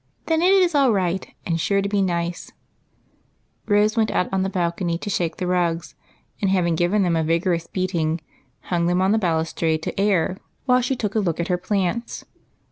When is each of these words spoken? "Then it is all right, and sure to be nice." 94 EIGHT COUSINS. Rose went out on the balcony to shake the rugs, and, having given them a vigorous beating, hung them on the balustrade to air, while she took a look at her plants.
"Then 0.25 0.41
it 0.41 0.51
is 0.51 0.73
all 0.73 0.91
right, 0.91 1.31
and 1.45 1.61
sure 1.61 1.79
to 1.79 1.87
be 1.87 2.01
nice." 2.01 2.49
94 2.49 2.49
EIGHT 2.49 2.53
COUSINS. 2.53 2.53
Rose 3.93 3.97
went 3.97 4.09
out 4.09 4.29
on 4.33 4.41
the 4.41 4.49
balcony 4.49 4.97
to 4.97 5.09
shake 5.11 5.37
the 5.37 5.45
rugs, 5.45 5.93
and, 6.41 6.49
having 6.49 6.73
given 6.73 7.03
them 7.03 7.15
a 7.15 7.23
vigorous 7.23 7.67
beating, 7.67 8.19
hung 8.71 8.87
them 8.87 8.99
on 8.99 9.11
the 9.11 9.19
balustrade 9.19 9.83
to 9.83 9.99
air, 9.99 10.37
while 10.65 10.81
she 10.81 10.95
took 10.95 11.13
a 11.13 11.19
look 11.19 11.39
at 11.39 11.49
her 11.49 11.57
plants. 11.59 12.25